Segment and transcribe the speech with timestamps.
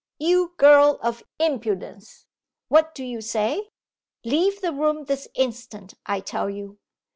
[0.17, 2.25] 'You girl of impudence
[2.69, 3.69] what do you say?
[4.25, 6.79] Leave the room this instant, I tell you.